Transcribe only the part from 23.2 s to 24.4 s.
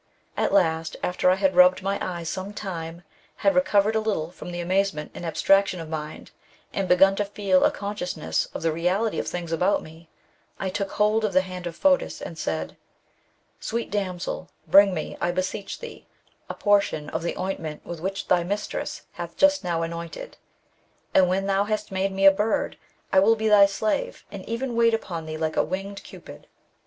be thy slave,